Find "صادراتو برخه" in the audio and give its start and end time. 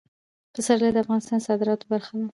1.47-2.13